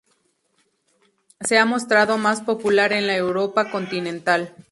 Se 1.41 1.59
ha 1.59 1.65
mostrado 1.65 2.17
más 2.17 2.41
popular 2.41 2.91
en 2.91 3.05
la 3.05 3.15
Europa 3.15 3.69
continental. 3.69 4.55